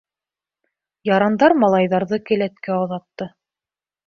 Ярандар 1.09 1.55
малайҙарҙы 1.65 2.19
келәткә 2.31 2.75
оҙатты. 2.87 3.29